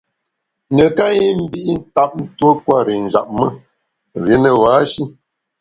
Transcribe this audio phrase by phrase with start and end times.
[0.75, 3.45] Neká i mbi ntap tuo kwer i njap me,
[4.23, 5.03] rié ne ba-shi.